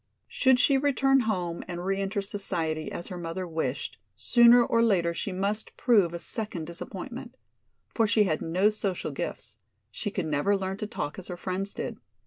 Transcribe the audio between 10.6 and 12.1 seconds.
to talk as her friends did.